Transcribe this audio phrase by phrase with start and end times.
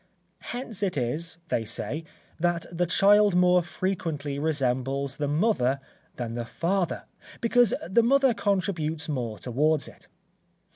[0.49, 2.03] Hence it is, they say,
[2.39, 5.79] that the child more frequently resembles the mother
[6.15, 7.03] than the father,
[7.39, 10.07] because the mother contributes more towards it.